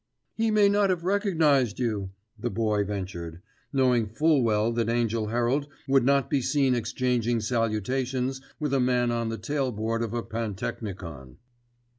"He 0.33 0.49
may 0.49 0.67
not 0.67 0.89
have 0.89 1.03
recognised 1.03 1.77
you," 1.77 2.09
the 2.35 2.49
Boy 2.49 2.83
ventured, 2.83 3.39
knowing 3.71 4.07
full 4.09 4.41
well 4.41 4.71
that 4.71 4.89
Angell 4.89 5.27
Herald 5.27 5.67
would 5.87 6.03
not 6.03 6.27
be 6.27 6.41
seen 6.41 6.73
exchanging 6.73 7.39
salutations 7.39 8.41
with 8.59 8.73
a 8.73 8.79
man 8.79 9.11
on 9.11 9.29
the 9.29 9.37
tail 9.37 9.71
board 9.71 10.01
of 10.01 10.11
a 10.15 10.23
pantechnicon. 10.23 11.37